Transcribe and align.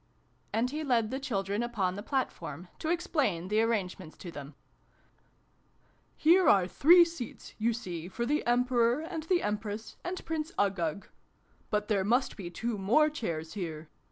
And 0.51 0.71
he 0.71 0.83
led 0.83 1.11
the 1.11 1.19
children 1.19 1.61
upon 1.61 1.93
the 1.95 2.01
platform, 2.01 2.69
to 2.79 2.89
explain 2.89 3.49
the 3.49 3.61
arrangements 3.61 4.17
to 4.17 4.31
them." 4.31 4.55
Here 6.17 6.49
are 6.49 6.63
xx] 6.63 6.65
GAMMON 6.65 6.65
AND 6.65 6.71
SPINACH. 6.73 6.77
321 6.81 7.05
three 7.05 7.05
seats, 7.05 7.55
you 7.59 7.73
see, 7.73 8.07
for 8.07 8.25
the 8.25 8.43
Emperor 8.47 9.01
and 9.01 9.21
the 9.25 9.43
Empress 9.43 9.97
and 10.03 10.25
Prince 10.25 10.51
Uggug. 10.57 11.05
But 11.69 11.87
there 11.87 12.03
must 12.03 12.35
be 12.35 12.49
two 12.49 12.79
more 12.79 13.11
chairs 13.11 13.53
here 13.53 13.89